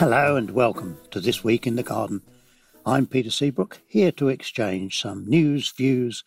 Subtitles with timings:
[0.00, 2.22] Hello and welcome to This Week in the Garden.
[2.86, 6.24] I'm Peter Seabrook, here to exchange some news, views,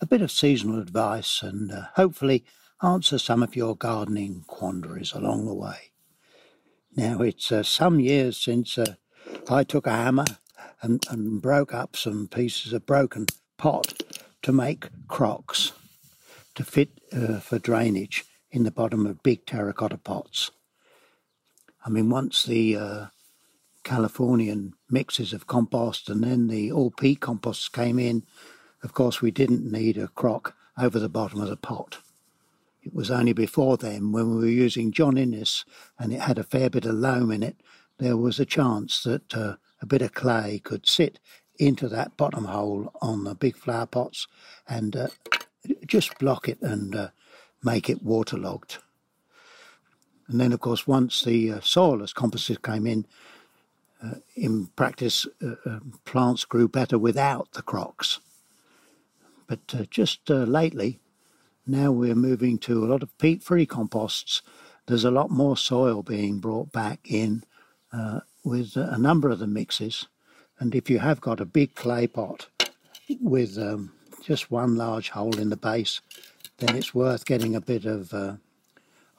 [0.00, 2.46] a bit of seasonal advice, and uh, hopefully
[2.82, 5.92] answer some of your gardening quandaries along the way.
[6.96, 8.94] Now, it's uh, some years since uh,
[9.50, 10.24] I took a hammer
[10.80, 13.26] and, and broke up some pieces of broken
[13.58, 14.02] pot
[14.40, 15.72] to make crocks
[16.54, 20.52] to fit uh, for drainage in the bottom of big terracotta pots.
[21.84, 23.06] I mean, once the uh,
[23.84, 28.24] Californian mixes of compost and then the all peat composts came in,
[28.82, 31.98] of course, we didn't need a crock over the bottom of the pot.
[32.82, 35.64] It was only before then, when we were using John Innes
[35.98, 37.56] and it had a fair bit of loam in it,
[37.98, 41.18] there was a chance that uh, a bit of clay could sit
[41.58, 44.26] into that bottom hole on the big flower pots
[44.66, 45.08] and uh,
[45.86, 47.08] just block it and uh,
[47.62, 48.78] make it waterlogged.
[50.30, 53.04] And then, of course, once the uh, as composite came in,
[54.00, 58.20] uh, in practice, uh, um, plants grew better without the crocks.
[59.48, 61.00] But uh, just uh, lately,
[61.66, 64.42] now we're moving to a lot of peat free composts.
[64.86, 67.42] There's a lot more soil being brought back in
[67.92, 70.06] uh, with a number of the mixes.
[70.60, 72.46] And if you have got a big clay pot
[73.20, 73.92] with um,
[74.22, 76.00] just one large hole in the base,
[76.58, 78.34] then it's worth getting a bit of uh,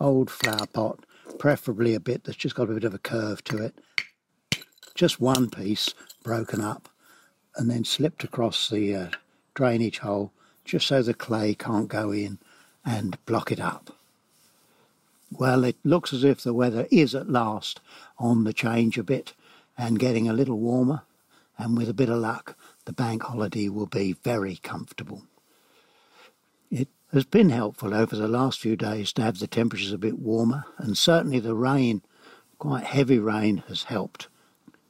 [0.02, 0.99] old flower pot,
[1.39, 3.76] preferably a bit that's just got a bit of a curve to it.
[4.95, 5.93] Just one piece
[6.23, 6.89] broken up
[7.55, 9.08] and then slipped across the uh,
[9.53, 10.31] drainage hole
[10.65, 12.39] just so the clay can't go in
[12.86, 13.95] and block it up.
[15.31, 17.80] Well, it looks as if the weather is at last
[18.20, 19.33] on the change a bit
[19.77, 21.03] and getting a little warmer,
[21.58, 25.23] and with a bit of luck, the bank holiday will be very comfortable.
[27.14, 30.64] Has been helpful over the last few days to have the temperatures a bit warmer,
[30.77, 32.04] and certainly the rain,
[32.58, 34.30] quite heavy rain, has helped.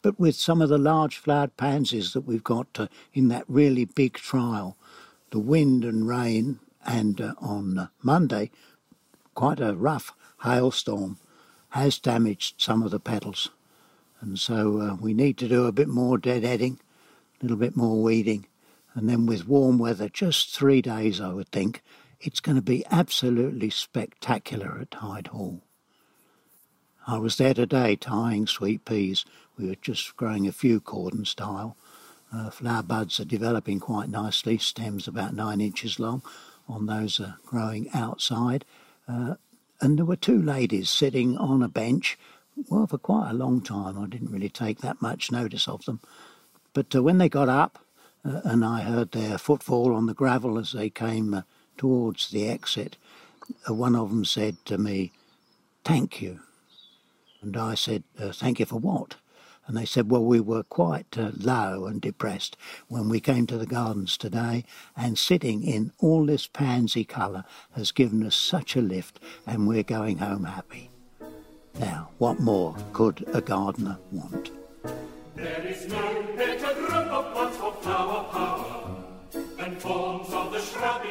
[0.04, 3.86] But with some of the large flowered pansies that we've got uh, in that really
[3.86, 4.78] big trial,
[5.32, 8.52] the wind and rain, and uh, on Monday,
[9.34, 11.18] quite a rough hailstorm
[11.70, 13.50] has damaged some of the petals.
[14.20, 16.78] And so uh, we need to do a bit more deadheading,
[17.42, 18.46] a little bit more weeding.
[18.94, 21.82] And then with warm weather, just three days, I would think,
[22.22, 25.62] it's going to be absolutely spectacular at Hyde Hall.
[27.08, 29.26] I was there today tying sweet peas.
[29.58, 31.76] We were just growing a few cordon style.
[32.34, 36.22] Uh, flower buds are developing quite nicely, stems about nine inches long
[36.70, 38.66] on those are growing outside.
[39.08, 39.36] Uh,
[39.82, 42.18] and there were two ladies sitting on a bench,
[42.70, 43.98] well, for quite a long time.
[43.98, 46.00] I didn't really take that much notice of them.
[46.74, 47.80] But uh, when they got up,
[48.24, 51.42] uh, and I heard their footfall on the gravel as they came uh,
[51.82, 52.96] towards the exit,
[53.68, 55.12] one of them said to me,
[55.84, 56.42] Thank you.
[57.42, 59.16] And I said, uh, Thank you for what?
[59.66, 62.56] And they said, Well, we were quite uh, low and depressed
[62.88, 64.64] when we came to the gardens today,
[64.96, 69.82] and sitting in all this pansy colour has given us such a lift, and we're
[69.82, 70.92] going home happy.
[71.80, 74.52] Now, what more could a gardener want?
[75.36, 79.04] There is no better of for flower power
[79.58, 81.10] than forms of the shrubby.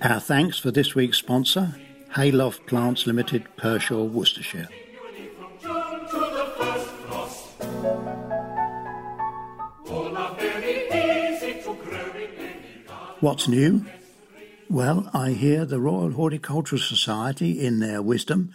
[0.00, 1.74] Our thanks for this week's sponsor,
[2.14, 4.68] Hayloft Plants Limited, Pershore, Worcestershire.
[13.20, 13.86] What's new?
[14.68, 18.52] Well, I hear the Royal Horticultural Society, in their wisdom,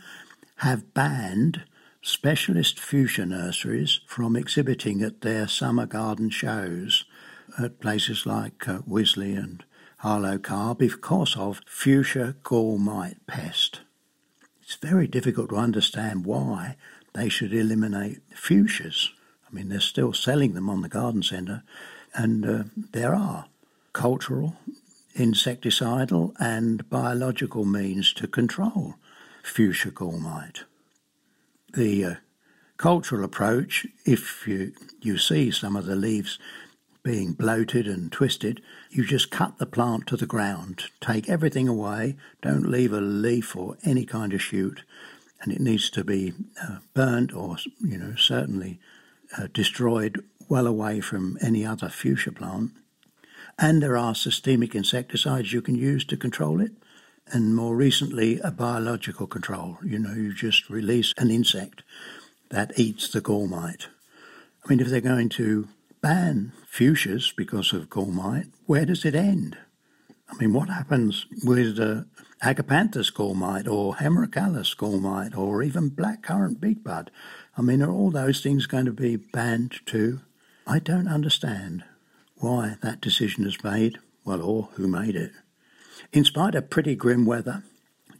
[0.57, 1.63] have banned
[2.01, 7.05] specialist fuchsia nurseries from exhibiting at their summer garden shows
[7.57, 9.63] at places like uh, Wisley and
[9.99, 10.37] Harlow
[10.75, 13.81] because of fuchsia gall mite pest.
[14.61, 16.77] It's very difficult to understand why
[17.13, 19.09] they should eliminate fuchsias.
[19.45, 21.63] I mean, they're still selling them on the garden centre,
[22.13, 23.47] and uh, there are
[23.91, 24.55] cultural,
[25.17, 28.95] insecticidal, and biological means to control
[29.43, 30.63] fuchsia gall mite.
[31.73, 32.15] The uh,
[32.77, 34.71] cultural approach, if you,
[35.01, 36.39] you see some of the leaves
[37.03, 42.15] being bloated and twisted, you just cut the plant to the ground, take everything away,
[42.41, 44.83] don't leave a leaf or any kind of shoot,
[45.41, 48.79] and it needs to be uh, burnt or, you know, certainly
[49.37, 52.71] uh, destroyed well away from any other fuchsia plant.
[53.57, 56.71] And there are systemic insecticides you can use to control it.
[57.31, 59.77] And more recently, a biological control.
[59.83, 61.83] You know, you just release an insect
[62.49, 63.87] that eats the gall mite.
[64.63, 65.67] I mean, if they're going to
[66.01, 69.57] ban fuchsias because of gall mite, where does it end?
[70.29, 72.03] I mean, what happens with uh,
[72.43, 77.09] Agapanthus gall mite or Hemerocallis gall mite or even blackcurrant big bud?
[77.57, 80.21] I mean, are all those things going to be banned too?
[80.67, 81.83] I don't understand
[82.37, 85.31] why that decision is made, well, or who made it.
[86.13, 87.63] In spite of pretty grim weather,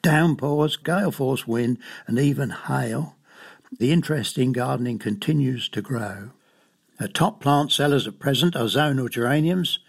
[0.01, 3.15] downpours, gale force wind, and even hail,
[3.77, 6.31] the interest in gardening continues to grow.
[6.99, 9.79] The top plant sellers at present are zonal geraniums,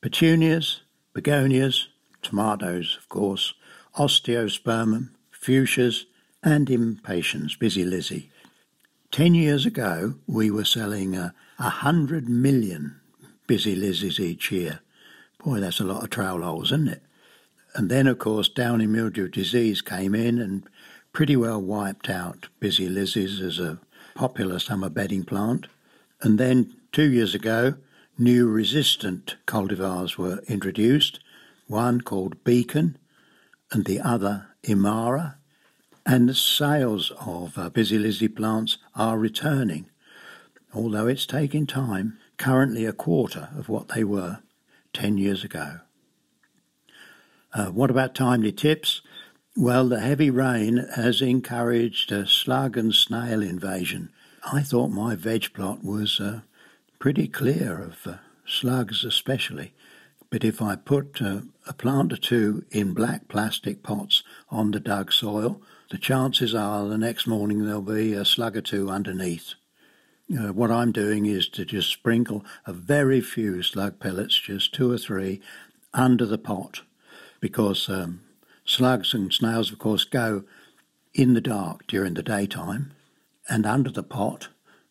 [0.00, 0.82] petunias,
[1.12, 1.88] begonias,
[2.22, 3.54] tomatoes, of course,
[3.98, 6.04] osteospermum, fuchsias,
[6.44, 8.30] and impatiens, busy Lizzie.
[9.10, 13.00] Ten years ago, we were selling a, a hundred million
[13.48, 14.78] busy Lizzies each year.
[15.44, 17.02] Boy, that's a lot of trowel holes, isn't it?
[17.74, 20.68] And then, of course, downy mildew disease came in and
[21.12, 23.80] pretty well wiped out busy Lizzies as a
[24.14, 25.66] popular summer bedding plant.
[26.22, 27.74] And then two years ago,
[28.18, 31.20] new resistant cultivars were introduced,
[31.66, 32.98] one called Beacon
[33.72, 35.36] and the other Imara.
[36.04, 39.86] And the sales of uh, Busy Lizzie plants are returning,
[40.74, 44.40] although it's taking time, currently a quarter of what they were
[44.92, 45.80] 10 years ago.
[47.52, 49.02] Uh, what about timely tips?
[49.56, 54.10] Well, the heavy rain has encouraged a slug and snail invasion
[54.44, 56.40] I thought my veg plot was uh,
[56.98, 58.16] pretty clear of uh,
[58.46, 59.72] slugs, especially.
[60.30, 64.80] But if I put uh, a plant or two in black plastic pots on the
[64.80, 65.60] dug soil,
[65.90, 69.54] the chances are the next morning there'll be a slug or two underneath.
[70.32, 74.90] Uh, what I'm doing is to just sprinkle a very few slug pellets, just two
[74.90, 75.40] or three,
[75.92, 76.82] under the pot,
[77.40, 78.20] because um,
[78.64, 80.44] slugs and snails, of course, go
[81.12, 82.92] in the dark during the daytime,
[83.50, 84.48] and under the pot,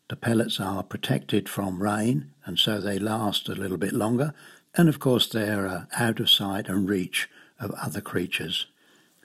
[0.09, 4.33] the pellets are protected from rain, and so they last a little bit longer.
[4.75, 7.29] And of course, they're uh, out of sight and reach
[7.59, 8.67] of other creatures.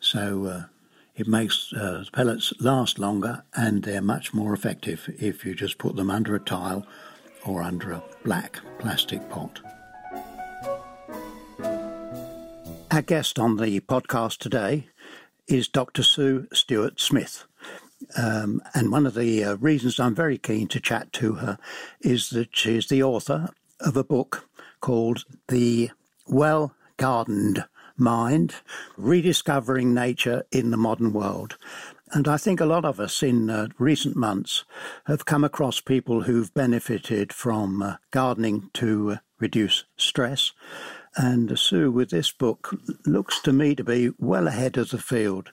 [0.01, 0.63] So uh,
[1.17, 5.97] it makes uh, pellets last longer, and they're much more effective if you just put
[5.97, 6.87] them under a tile
[7.45, 9.61] or under a black plastic pot.
[12.91, 14.87] Our guest on the podcast today
[15.49, 16.05] is Dr.
[16.05, 17.45] Sue Stewart Smith.
[18.17, 21.59] Um, and one of the uh, reasons I'm very keen to chat to her
[22.01, 23.51] is that she's the author
[23.81, 24.49] of a book
[24.81, 25.91] called The
[26.27, 27.65] Well Gardened
[27.97, 28.57] Mind
[28.97, 31.57] Rediscovering Nature in the Modern World.
[32.13, 34.65] And I think a lot of us in uh, recent months
[35.07, 40.53] have come across people who've benefited from uh, gardening to uh, reduce stress.
[41.17, 42.77] And Sue, with this book,
[43.07, 45.51] looks to me to be well ahead of the field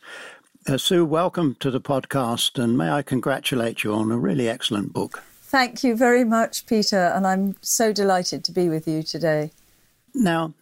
[0.68, 4.94] uh, Sue, welcome to the podcast, and may I congratulate you on a really excellent
[4.94, 5.24] book.
[5.42, 9.52] Thank you very much, Peter, and I'm so delighted to be with you today.
[10.13, 10.54] Now,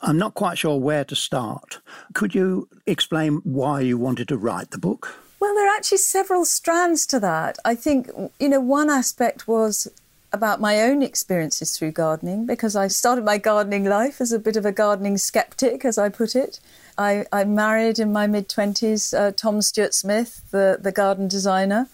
[0.00, 1.80] I'm not quite sure where to start.
[2.14, 5.14] Could you explain why you wanted to write the book?
[5.38, 7.58] Well, there are actually several strands to that.
[7.64, 9.88] I think, you know, one aspect was
[10.32, 14.56] about my own experiences through gardening because I started my gardening life as a bit
[14.56, 16.58] of a gardening skeptic, as I put it.
[16.96, 21.88] I, I married in my mid 20s uh, Tom Stewart Smith, the, the garden designer.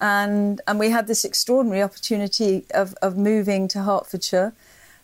[0.00, 4.52] And, and we had this extraordinary opportunity of, of moving to Hertfordshire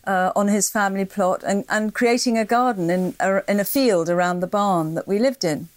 [0.06, 4.08] uh, on his family plot and, and creating a garden in, uh, in a field
[4.08, 5.68] around the barn that we lived in.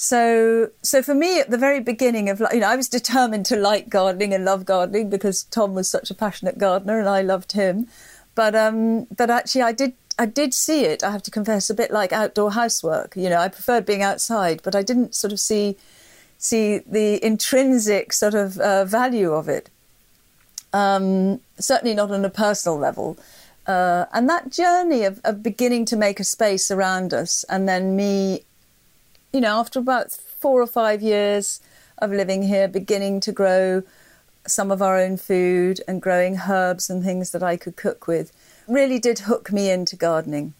[0.00, 3.56] So, so for me, at the very beginning of, you know, I was determined to
[3.56, 7.50] like gardening and love gardening because Tom was such a passionate gardener and I loved
[7.50, 7.88] him.
[8.36, 11.74] But, um, but actually, I did I did see it, I have to confess, a
[11.74, 13.16] bit like outdoor housework.
[13.16, 15.76] You know, I preferred being outside, but I didn't sort of see
[16.38, 19.68] see the intrinsic sort of uh, value of it.
[20.72, 23.18] Um, certainly not on a personal level.
[23.66, 27.96] Uh, and that journey of, of beginning to make a space around us, and then
[27.96, 28.44] me,
[29.32, 31.60] you know, after about four or five years
[31.98, 33.82] of living here, beginning to grow
[34.46, 38.32] some of our own food and growing herbs and things that I could cook with
[38.66, 40.54] really did hook me into gardening.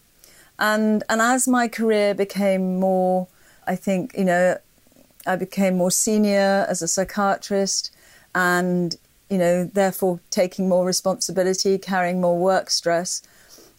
[0.58, 3.28] And and as my career became more,
[3.66, 4.58] I think you know,
[5.26, 7.94] I became more senior as a psychiatrist,
[8.34, 8.96] and
[9.30, 13.22] you know, therefore taking more responsibility, carrying more work stress.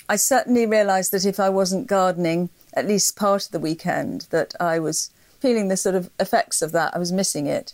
[0.08, 4.54] I certainly realised that if I wasn't gardening at least part of the weekend, that
[4.60, 6.96] I was feeling the sort of effects of that.
[6.96, 7.74] I was missing it.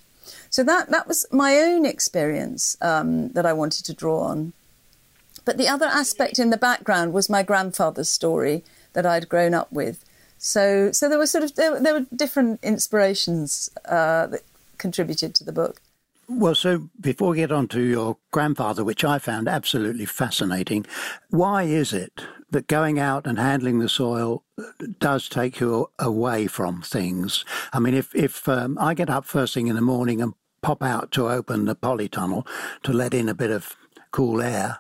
[0.49, 4.53] So that that was my own experience um, that I wanted to draw on.
[5.43, 9.71] But the other aspect in the background was my grandfather's story that I'd grown up
[9.71, 10.03] with.
[10.37, 14.41] So so there were sort of there, there were different inspirations uh, that
[14.77, 15.81] contributed to the book.
[16.27, 20.85] Well, so before we get on to your grandfather, which I found absolutely fascinating,
[21.29, 24.43] why is it that going out and handling the soil
[24.99, 27.45] does take you away from things?
[27.73, 30.81] I mean, if, if um, I get up first thing in the morning and pop
[30.81, 32.47] out to open the polytunnel
[32.81, 33.75] to let in a bit of
[34.09, 34.79] cool air.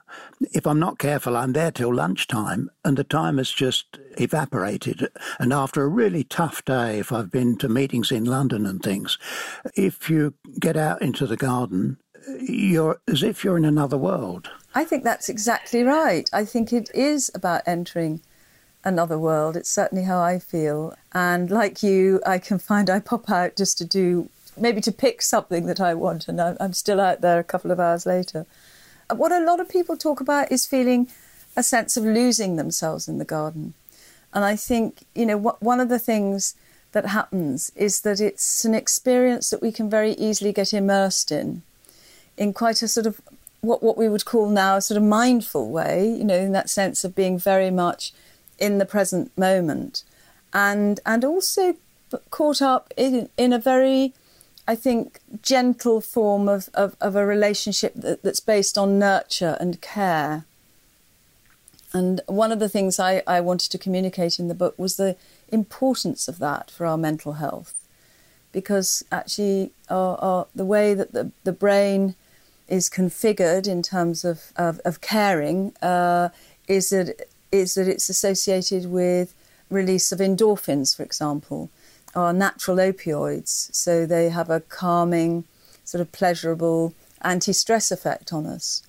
[0.53, 5.07] If I'm not careful, I'm there till lunchtime, and the time has just evaporated.
[5.39, 9.17] And after a really tough day, if I've been to meetings in London and things,
[9.75, 11.97] if you get out into the garden,
[12.41, 14.49] you're as if you're in another world.
[14.73, 16.29] I think that's exactly right.
[16.33, 18.21] I think it is about entering
[18.83, 19.55] another world.
[19.55, 20.95] It's certainly how I feel.
[21.13, 25.21] And like you, I can find I pop out just to do maybe to pick
[25.21, 28.45] something that I want, and I'm still out there a couple of hours later.
[29.13, 31.07] What a lot of people talk about is feeling
[31.55, 33.73] a sense of losing themselves in the garden.
[34.33, 36.55] And I think, you know, what, one of the things
[36.91, 41.61] that happens is that it's an experience that we can very easily get immersed in,
[42.37, 43.21] in quite a sort of
[43.61, 46.69] what, what we would call now a sort of mindful way, you know, in that
[46.69, 48.13] sense of being very much
[48.59, 50.03] in the present moment.
[50.53, 51.75] And, and also
[52.29, 54.13] caught up in, in a very
[54.67, 59.79] I think, gentle form of, of, of a relationship that, that's based on nurture and
[59.79, 60.45] care.
[61.93, 65.15] And one of the things I, I wanted to communicate in the book was the
[65.49, 67.73] importance of that for our mental health.
[68.51, 72.15] Because actually, our, our, the way that the, the brain
[72.67, 76.29] is configured in terms of, of, of caring uh,
[76.67, 79.35] is, that, is that it's associated with
[79.69, 81.69] release of endorphins, for example
[82.15, 85.43] are natural opioids, so they have a calming,
[85.83, 88.83] sort of pleasurable anti-stress effect on us.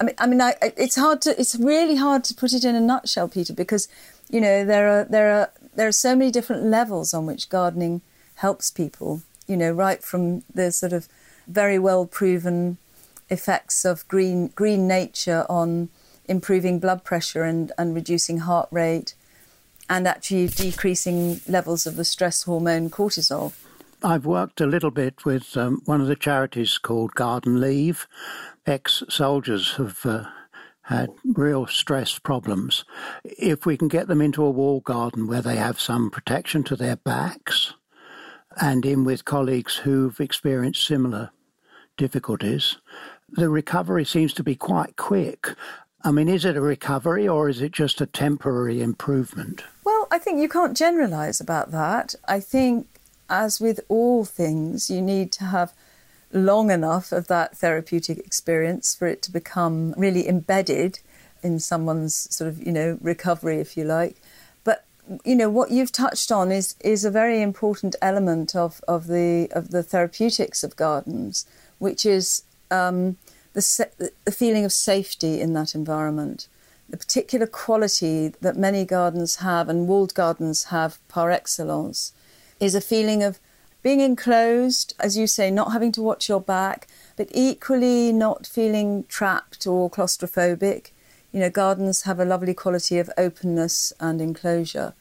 [0.00, 2.74] I mean, I mean, I, it's hard to, it's really hard to put it in
[2.74, 3.88] a nutshell, Peter, because
[4.30, 8.00] you know there are there are there are so many different levels on which gardening
[8.36, 9.22] helps people.
[9.46, 11.08] You know, right from the sort of
[11.46, 12.78] very well proven
[13.28, 15.88] effects of green green nature on
[16.26, 19.14] improving blood pressure and, and reducing heart rate
[19.88, 23.52] and actually decreasing levels of the stress hormone cortisol.
[24.04, 28.08] I've worked a little bit with um, one of the charities called Garden Leave.
[28.66, 30.24] Ex soldiers have uh,
[30.82, 32.84] had real stress problems.
[33.24, 36.76] If we can get them into a wall garden where they have some protection to
[36.76, 37.74] their backs
[38.60, 41.30] and in with colleagues who've experienced similar
[41.96, 42.78] difficulties,
[43.28, 45.48] the recovery seems to be quite quick.
[46.04, 49.62] I mean, is it a recovery or is it just a temporary improvement?
[49.84, 52.14] Well, I think you can't generalize about that.
[52.26, 52.88] I think,
[53.30, 55.72] as with all things, you need to have
[56.32, 60.98] long enough of that therapeutic experience for it to become really embedded
[61.42, 64.16] in someone's sort of, you know, recovery, if you like.
[64.64, 64.84] But
[65.24, 69.48] you know what you've touched on is is a very important element of of the
[69.52, 71.46] of the therapeutics of gardens,
[71.78, 73.16] which is um,
[73.52, 76.48] the, the feeling of safety in that environment.
[76.88, 82.12] The particular quality that many gardens have and walled gardens have par excellence
[82.60, 83.38] is a feeling of
[83.82, 89.04] being enclosed, as you say, not having to watch your back, but equally not feeling
[89.08, 90.90] trapped or claustrophobic.
[91.32, 94.94] You know, gardens have a lovely quality of openness and enclosure.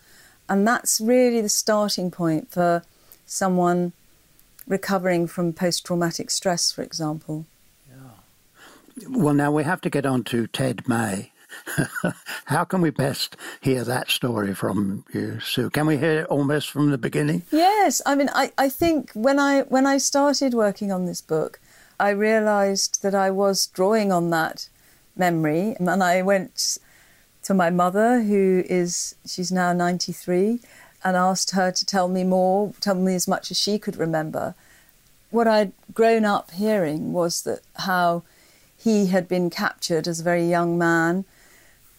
[0.50, 2.84] And that's really the starting point for
[3.26, 3.94] someone
[4.68, 7.46] recovering from post traumatic stress, for example.
[9.10, 11.32] Well, now we have to get on to Ted May.
[12.46, 15.70] How can we best hear that story from you, Sue?
[15.70, 17.44] Can we hear it almost from the beginning?
[17.52, 18.02] Yes.
[18.06, 21.60] I mean, I, I think when I when I started working on this book,
[22.00, 24.70] I realised that I was drawing on that
[25.16, 26.78] memory, and I went
[27.44, 30.62] to my mother, who is she's now ninety three,
[31.04, 34.56] and asked her to tell me more, tell me as much as she could remember.
[35.32, 38.24] What I'd grown up hearing was that how
[38.84, 41.26] he had been captured as a very young man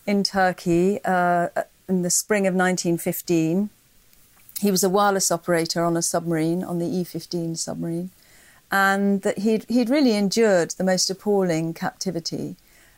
[0.04, 1.48] in Turkey uh,
[1.88, 3.70] in the spring of 1915.
[4.60, 8.10] He was a wireless operator on a submarine, on the E 15 submarine,
[8.70, 12.56] and that he'd, he'd really endured the most appalling captivity.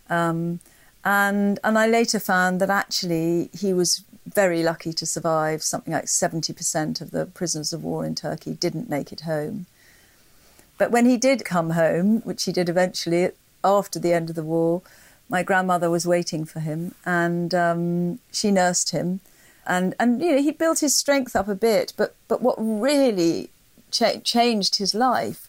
[0.08, 0.60] Um,
[1.04, 5.62] and, and I later found that actually he was very lucky to survive.
[5.62, 9.66] Something like 70% of the prisoners of war in Turkey didn't make it home.
[10.78, 13.30] But when he did come home, which he did eventually
[13.64, 14.82] after the end of the war,
[15.28, 19.20] my grandmother was waiting for him, and um, she nursed him,
[19.66, 21.92] and and you know he built his strength up a bit.
[21.96, 23.50] But but what really
[23.90, 25.48] cha- changed his life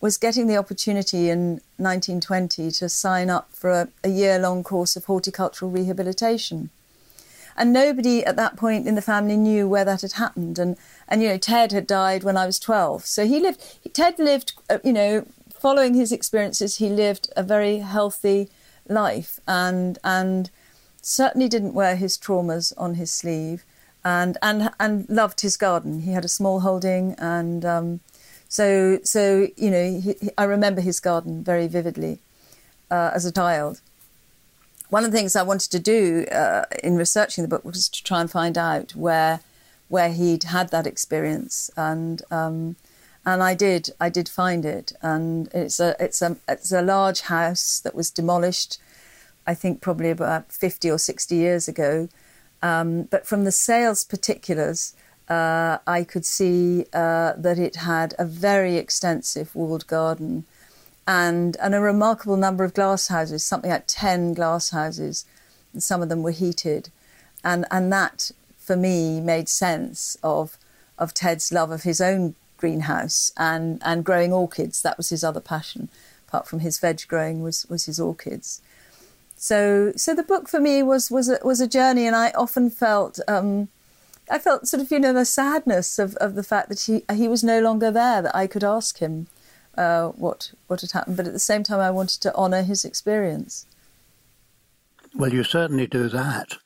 [0.00, 4.94] was getting the opportunity in 1920 to sign up for a, a year long course
[4.94, 6.70] of horticultural rehabilitation.
[7.56, 10.60] And nobody at that point in the family knew where that had happened.
[10.60, 10.76] And,
[11.08, 13.04] and you know, Ted had died when I was 12.
[13.04, 13.60] So he lived,
[13.92, 15.26] Ted lived, uh, you know,
[15.60, 18.48] following his experiences, he lived a very healthy
[18.88, 20.50] life and, and
[21.02, 23.64] certainly didn't wear his traumas on his sleeve
[24.04, 26.00] and, and, and loved his garden.
[26.00, 28.00] He had a small holding and, um,
[28.48, 32.18] so, so you know, he, he, I remember his garden very vividly
[32.90, 33.80] uh, as a child.
[34.90, 38.02] One of the things I wanted to do uh, in researching the book was to
[38.02, 39.40] try and find out where
[39.88, 42.76] where he'd had that experience, and um,
[43.28, 43.90] and I did.
[44.00, 48.10] I did find it, and it's a it's a it's a large house that was
[48.10, 48.78] demolished.
[49.46, 52.08] I think probably about fifty or sixty years ago.
[52.62, 54.94] Um, but from the sales particulars,
[55.28, 60.44] uh, I could see uh, that it had a very extensive walled garden
[61.06, 65.24] and, and a remarkable number of glass houses, something like 10 glass houses,
[65.72, 66.90] and some of them were heated.
[67.44, 70.58] And, and that, for me, made sense of,
[70.98, 74.82] of Ted's love of his own greenhouse and, and growing orchids.
[74.82, 75.88] That was his other passion,
[76.28, 78.60] apart from his veg growing, was, was his orchids.
[79.36, 82.70] So, so the book for me was, was, a, was a journey, and I often
[82.70, 83.18] felt.
[83.26, 83.68] Um,
[84.30, 87.28] I felt sort of, you know, the sadness of, of the fact that he he
[87.28, 89.26] was no longer there, that I could ask him
[89.78, 92.84] uh, what what had happened, but at the same time, I wanted to honour his
[92.84, 93.64] experience.
[95.14, 96.58] Well, you certainly do that,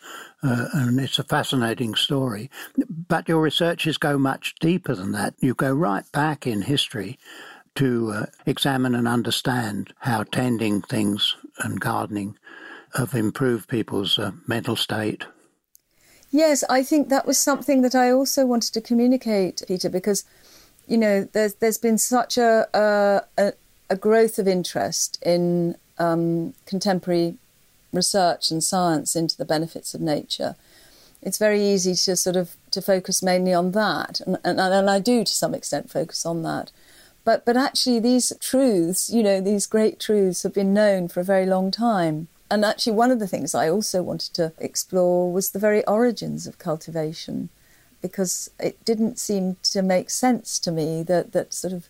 [0.42, 2.50] uh, and it's a fascinating story.
[2.88, 5.34] But your researches go much deeper than that.
[5.38, 7.18] You go right back in history
[7.76, 12.37] to uh, examine and understand how tending things and gardening
[12.94, 15.25] have improved people's uh, mental state,
[16.32, 20.25] Yes, I think that was something that I also wanted to communicate, Peter, because
[20.88, 22.67] you know there's there's been such a
[23.36, 23.52] a,
[23.90, 27.36] a growth of interest in um, contemporary
[27.93, 30.57] research and science into the benefits of nature.
[31.21, 34.99] It's very easy to sort of to focus mainly on that, and, and, and I
[34.99, 36.73] do to some extent focus on that.
[37.25, 41.25] But but actually, these truths, you know, these great truths have been known for a
[41.25, 42.28] very long time.
[42.50, 46.47] And actually, one of the things I also wanted to explore was the very origins
[46.47, 47.49] of cultivation,
[48.02, 51.89] because it didn't seem to make sense to me that, that sort of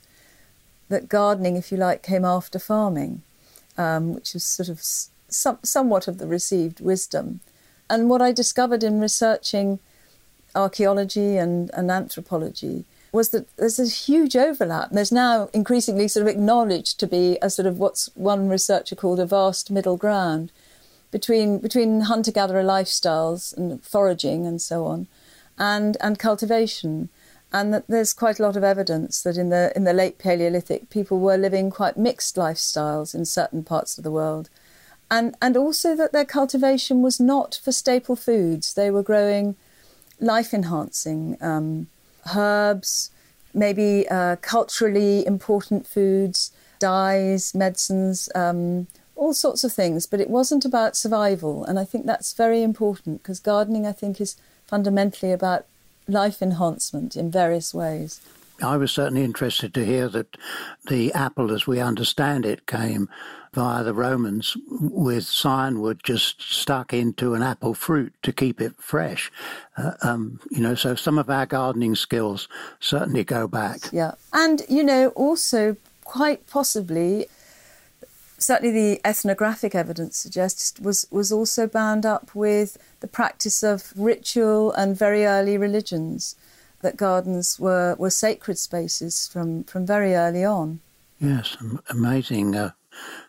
[0.89, 3.23] that gardening, if you like, came after farming,
[3.79, 4.83] um, which was sort of
[5.33, 7.41] some, somewhat of the received wisdom.
[7.91, 9.79] And what I discovered in researching
[10.55, 14.91] archaeology and, and anthropology was that there's a huge overlap.
[14.91, 19.21] There's now increasingly sort of acknowledged to be a sort of what's one researcher called
[19.21, 20.51] a vast middle ground
[21.11, 25.07] between between hunter gatherer lifestyles and foraging and so on,
[25.59, 27.11] and and cultivation.
[27.55, 30.89] And that there's quite a lot of evidence that in the in the late Paleolithic
[30.89, 34.49] people were living quite mixed lifestyles in certain parts of the world.
[35.13, 38.73] And and also that their cultivation was not for staple foods.
[38.73, 39.57] They were growing
[40.19, 41.89] life enhancing um,
[42.35, 43.11] herbs,
[43.53, 50.07] maybe uh, culturally important foods, dyes, medicines, um, all sorts of things.
[50.07, 54.19] But it wasn't about survival, and I think that's very important because gardening, I think,
[54.19, 55.67] is fundamentally about
[56.09, 58.23] life enhancement in various ways.
[58.63, 60.37] I was certainly interested to hear that
[60.89, 63.09] the apple, as we understand it, came
[63.53, 69.31] via the Romans with scionwood just stuck into an apple fruit to keep it fresh.
[69.77, 72.49] Uh, um, you know, so some of our gardening skills
[72.81, 73.81] certainly go back.
[73.93, 74.13] Yeah.
[74.33, 77.27] And, you know, also quite possibly,
[78.39, 84.73] certainly the ethnographic evidence suggests, was, was also bound up with the practice of ritual
[84.73, 86.37] and very early religions
[86.83, 90.81] that gardens were, were sacred spaces from, from very early on.
[91.19, 91.57] Yes,
[91.89, 92.73] amazing uh,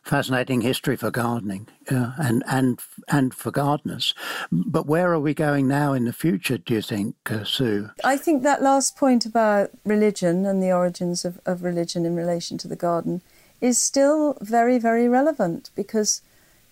[0.04, 4.14] fascinating history for gardening uh, and and and for gardeners.
[4.52, 6.58] But where are we going now in the future?
[6.58, 7.92] Do you think, uh, Sue?
[8.04, 12.58] I think that last point about religion and the origins of, of religion in relation
[12.60, 13.22] to the garden
[13.62, 16.22] is still very very relevant because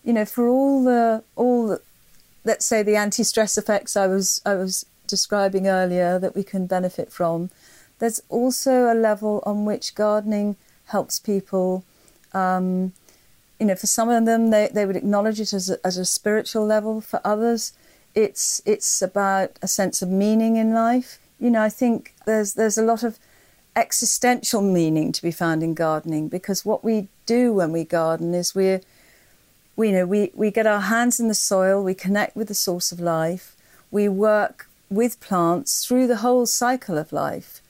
[0.03, 1.81] you know for all the all the,
[2.43, 7.11] let's say the anti-stress effects I was I was describing earlier that we can benefit
[7.11, 7.51] from.
[7.99, 11.83] There's also a level on which gardening helps people
[12.33, 12.93] um,
[13.61, 16.03] you know, for some of them, they, they would acknowledge it as a, as a
[16.03, 16.99] spiritual level.
[16.99, 17.73] For others,
[18.15, 21.19] it's it's about a sense of meaning in life.
[21.39, 23.19] You know, I think there's there's a lot of
[23.75, 28.55] existential meaning to be found in gardening because what we do when we garden is
[28.55, 28.81] we're
[29.75, 32.55] we you know we, we get our hands in the soil, we connect with the
[32.55, 33.55] source of life,
[33.91, 37.61] we work with plants through the whole cycle of life.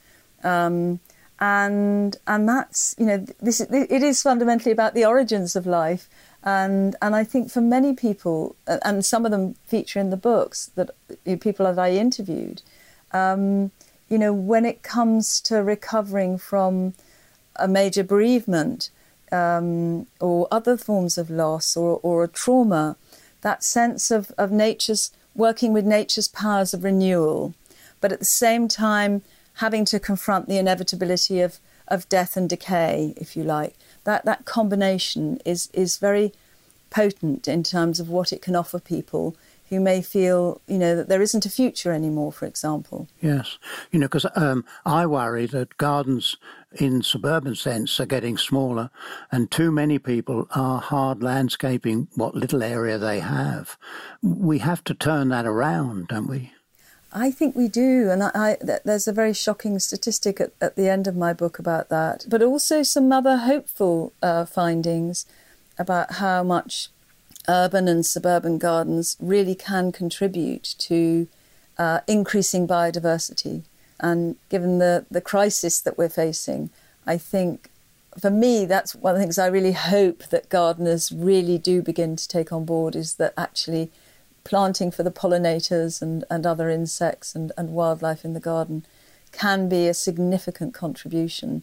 [0.44, 1.00] Um,
[1.40, 6.08] and and that's you know this it is fundamentally about the origins of life
[6.44, 10.70] and and I think for many people and some of them feature in the books
[10.76, 10.90] that
[11.40, 12.62] people that I interviewed
[13.12, 13.70] um,
[14.08, 16.94] you know, when it comes to recovering from
[17.56, 18.90] a major bereavement
[19.30, 22.96] um, or other forms of loss or, or a trauma,
[23.42, 27.54] that sense of, of nature's working with nature's powers of renewal,
[28.00, 29.22] but at the same time
[29.54, 33.74] having to confront the inevitability of, of death and decay, if you like.
[34.04, 36.32] That that combination is is very
[36.90, 39.36] potent in terms of what it can offer people
[39.72, 43.08] who may feel, you know, that there isn't a future anymore, for example.
[43.22, 43.56] Yes,
[43.90, 46.36] you know, because um, I worry that gardens
[46.74, 48.90] in suburban sense are getting smaller,
[49.30, 53.78] and too many people are hard landscaping what little area they have.
[54.20, 56.52] We have to turn that around, don't we?
[57.10, 60.90] I think we do, and I, I, there's a very shocking statistic at, at, the
[60.90, 65.24] end of my book about that, but also some other hopeful uh, findings
[65.78, 66.90] about how much
[67.48, 71.28] urban and suburban gardens really can contribute to
[71.78, 73.62] uh, increasing biodiversity.
[74.00, 76.70] And given the, the crisis that we're facing,
[77.06, 77.70] I think
[78.18, 82.16] for me, that's one of the things I really hope that gardeners really do begin
[82.16, 83.90] to take on board is that actually
[84.44, 88.84] planting for the pollinators and, and other insects and, and wildlife in the garden
[89.30, 91.62] can be a significant contribution,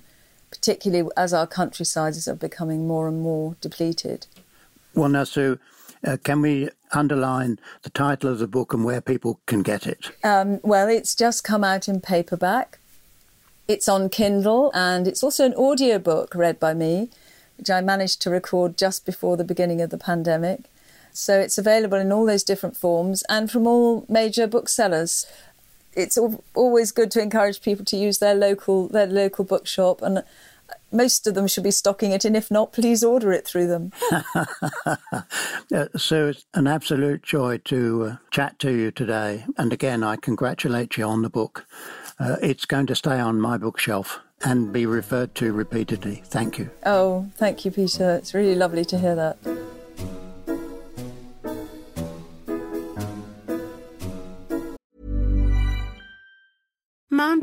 [0.49, 4.25] particularly as our countrysides are becoming more and more depleted.
[4.93, 5.59] Well, now, Sue,
[6.05, 10.11] uh, can we underline the title of the book and where people can get it?
[10.23, 12.79] Um, well, it's just come out in paperback.
[13.67, 17.09] It's on Kindle and it's also an audio book read by me,
[17.57, 20.61] which I managed to record just before the beginning of the pandemic.
[21.11, 25.25] So it's available in all those different forms and from all major booksellers.
[25.93, 26.17] It's
[26.53, 30.23] always good to encourage people to use their local their local bookshop and
[30.91, 33.91] most of them should be stocking it, and if not, please order it through them.
[35.97, 39.45] so it's an absolute joy to uh, chat to you today.
[39.57, 41.65] And again, I congratulate you on the book.
[42.19, 46.23] Uh, it's going to stay on my bookshelf and be referred to repeatedly.
[46.25, 46.69] Thank you.
[46.85, 48.15] Oh, thank you, Peter.
[48.15, 49.68] It's really lovely to hear that.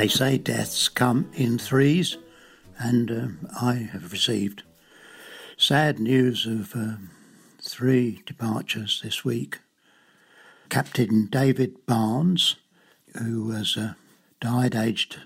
[0.00, 2.16] They say deaths come in threes,
[2.78, 4.62] and uh, I have received
[5.58, 6.94] sad news of uh,
[7.60, 9.58] three departures this week.
[10.70, 12.56] Captain David Barnes,
[13.18, 13.92] who was uh,
[14.40, 15.18] died aged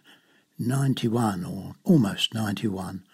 [0.59, 3.05] 91 or almost 91.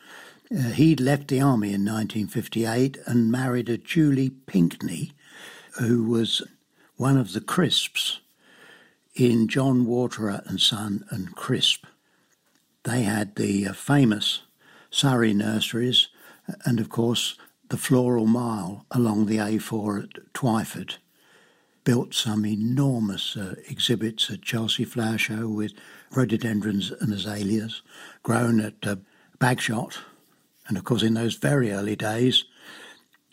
[0.51, 5.13] Uh, he'd left the army in 1958 and married a Julie Pinkney,
[5.79, 6.41] who was
[6.97, 8.21] one of the Crisps
[9.21, 11.85] in John Waterer and Son and Crisp.
[12.85, 14.41] They had the uh, famous
[14.91, 16.09] Surrey nurseries
[16.65, 17.37] and, of course,
[17.69, 20.97] the Floral Mile along the A4 at Twyford.
[21.85, 25.75] Built some enormous uh, exhibits at Chelsea Flower Show with
[26.11, 27.83] rhododendrons and azaleas,
[28.23, 28.97] grown at uh,
[29.39, 29.99] Bagshot,
[30.67, 32.47] and of course, in those very early days,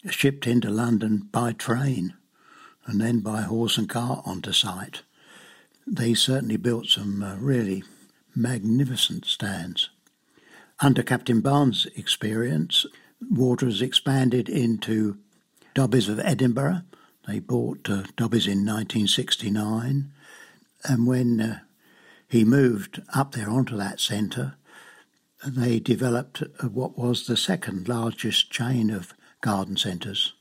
[0.09, 2.13] shipped into London by train
[2.85, 5.03] and then by horse and cart onto site
[5.87, 7.83] they certainly built some uh, really
[8.35, 9.89] magnificent stands.
[10.79, 12.85] Under Captain Barnes' experience,
[13.31, 15.17] water has expanded into
[15.73, 16.81] Dobbies of Edinburgh,
[17.27, 20.11] They bought uh, Dobbie's in 1969,
[20.85, 21.59] and when uh,
[22.27, 24.55] he moved up there onto that centre,
[25.45, 30.33] they developed uh, what was the second largest chain of garden centres.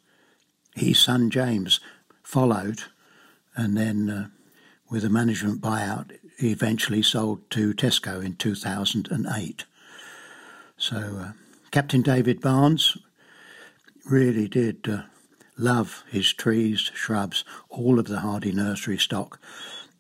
[0.74, 1.80] His son James
[2.22, 2.84] followed,
[3.54, 4.28] and then uh,
[4.90, 9.64] with a management buyout, eventually sold to Tesco in 2008.
[10.76, 11.32] So, uh,
[11.70, 12.96] Captain David Barnes
[14.08, 15.02] really did uh,
[15.56, 19.40] love his trees, shrubs, all of the hardy nursery stock,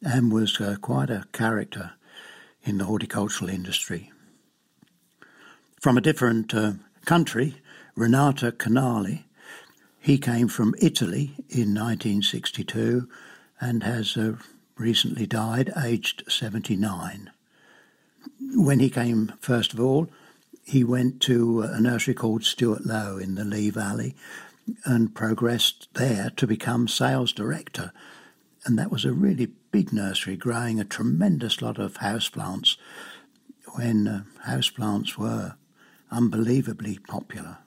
[0.02, 1.92] and was uh, quite a character
[2.62, 4.12] in the horticultural industry.
[5.80, 6.72] From a different uh,
[7.04, 7.56] country,
[7.94, 9.24] Renato Canali,
[9.98, 13.08] he came from Italy in 1962
[13.60, 14.36] and has uh,
[14.78, 17.30] recently died, aged 79.
[18.54, 20.08] When he came, first of all,
[20.64, 24.14] he went to a nursery called Stuart Low in the Lee Valley
[24.84, 27.92] and progressed there to become sales director.
[28.64, 32.76] And that was a really big nursery growing a tremendous lot of houseplants
[33.74, 35.54] when uh, houseplants were
[36.10, 37.58] unbelievably popular.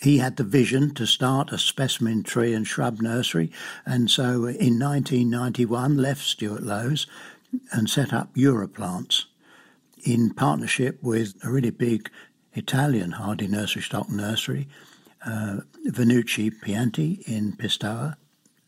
[0.00, 3.50] He had the vision to start a specimen tree and shrub nursery,
[3.84, 7.08] and so in 1991 left Stuart Low's
[7.72, 9.24] and set up Europlants
[10.04, 12.10] in partnership with a really big
[12.52, 14.68] Italian hardy nursery stock nursery,
[15.26, 15.58] uh,
[15.88, 18.16] Vannucci Piante in Pistoia,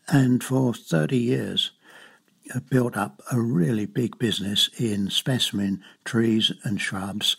[0.09, 1.71] and for 30 years
[2.53, 7.37] uh, built up a really big business in specimen trees and shrubs.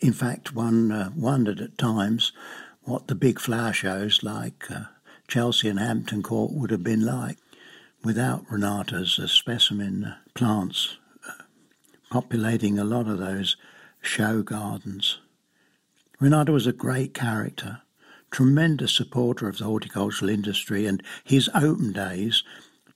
[0.00, 2.32] In fact, one uh, wondered at times
[2.84, 4.84] what the big flower shows like uh,
[5.28, 7.38] Chelsea and Hampton Court would have been like
[8.04, 10.96] without Renato's uh, specimen plants
[11.28, 11.42] uh,
[12.10, 13.56] populating a lot of those
[14.00, 15.20] show gardens.
[16.18, 17.82] Renato was a great character,
[18.30, 22.42] tremendous supporter of the horticultural industry, and his open days,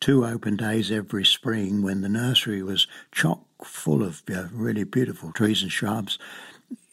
[0.00, 5.32] two open days every spring when the nursery was chock full of uh, really beautiful
[5.32, 6.18] trees and shrubs,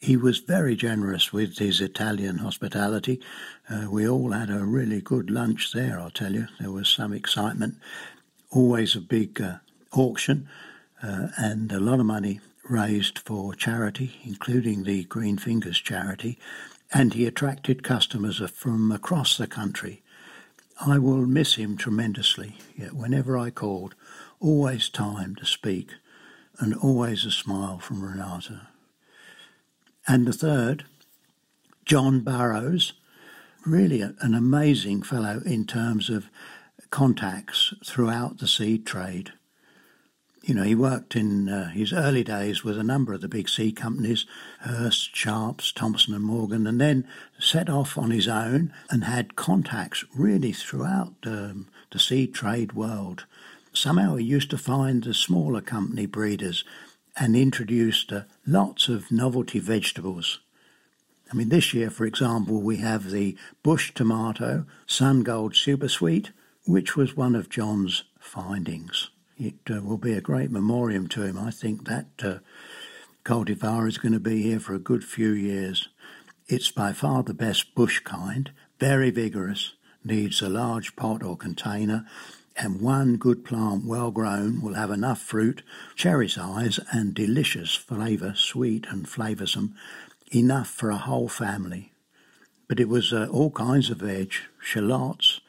[0.03, 3.21] he was very generous with his Italian hospitality.
[3.69, 6.47] Uh, we all had a really good lunch there, I'll tell you.
[6.59, 7.75] There was some excitement,
[8.51, 9.59] always a big uh,
[9.93, 10.49] auction,
[11.01, 16.37] uh, and a lot of money raised for charity, including the Green Fingers charity,
[16.93, 20.01] and he attracted customers from across the country.
[20.85, 23.95] I will miss him tremendously, yet whenever I called,
[24.41, 25.91] always time to speak,
[26.59, 28.59] and always a smile from Renato.
[30.07, 30.85] And the third,
[31.85, 32.93] John Burrows,
[33.65, 36.29] really an amazing fellow in terms of
[36.89, 39.31] contacts throughout the seed trade.
[40.43, 43.47] You know, he worked in uh, his early days with a number of the big
[43.47, 44.25] seed companies,
[44.59, 47.07] Hurst, Sharps, Thompson and Morgan, and then
[47.39, 53.25] set off on his own and had contacts really throughout um, the seed trade world.
[53.71, 56.65] Somehow he used to find the smaller company breeders
[57.17, 60.39] and introduced uh, lots of novelty vegetables.
[61.31, 66.31] I mean, this year, for example, we have the bush tomato, Sun Gold Super Sweet,
[66.65, 69.09] which was one of John's findings.
[69.37, 71.37] It uh, will be a great memoriam to him.
[71.37, 72.37] I think that uh,
[73.25, 75.89] cultivar is going to be here for a good few years.
[76.47, 82.05] It's by far the best bush kind, very vigorous, needs a large pot or container,
[82.55, 85.63] and one good plant well grown will have enough fruit,
[85.95, 89.73] cherry size, and delicious flavour, sweet and flavoursome,
[90.33, 91.91] enough for a whole family.
[92.67, 95.41] But it was uh, all kinds of veg, shallots,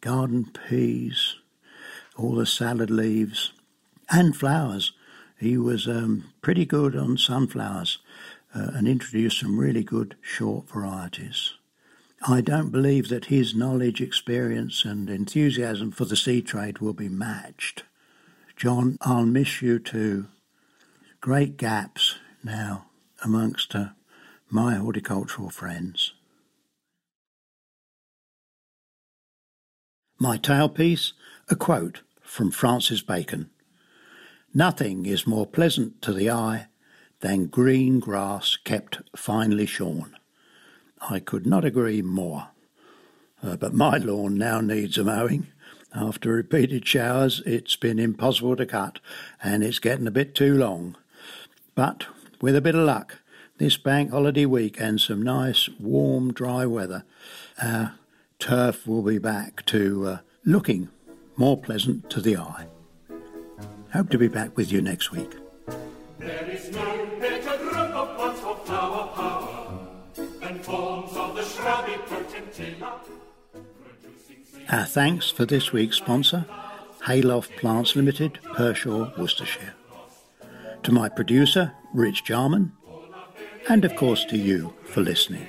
[0.00, 1.36] garden peas,
[2.16, 3.52] all the salad leaves,
[4.10, 4.92] and flowers.
[5.38, 7.98] He was um, pretty good on sunflowers
[8.54, 11.54] uh, and introduced some really good short varieties.
[12.26, 17.10] I don't believe that his knowledge, experience, and enthusiasm for the sea trade will be
[17.10, 17.84] matched.
[18.56, 20.28] John, I'll miss you too.
[21.20, 22.86] Great gaps now
[23.22, 23.88] amongst uh,
[24.48, 26.14] my horticultural friends.
[30.18, 31.12] My tailpiece,
[31.50, 33.50] a quote from Francis Bacon.
[34.54, 36.68] Nothing is more pleasant to the eye
[37.20, 40.16] than green grass kept finely shorn.
[41.08, 42.48] I could not agree more.
[43.42, 45.48] Uh, but my lawn now needs a mowing.
[45.94, 49.00] After repeated showers, it's been impossible to cut,
[49.42, 50.96] and it's getting a bit too long.
[51.74, 52.06] But
[52.40, 53.18] with a bit of luck,
[53.58, 57.04] this bank holiday week and some nice, warm, dry weather,
[57.62, 57.94] our
[58.38, 60.88] turf will be back to uh, looking
[61.36, 62.66] more pleasant to the eye.
[63.92, 65.32] Hope to be back with you next week.
[74.70, 76.46] Our thanks for this week's sponsor,
[77.06, 79.74] Hayloft Plants Limited, Pershore, Worcestershire.
[80.82, 82.72] To my producer, Rich Jarman,
[83.68, 85.48] and of course to you for listening.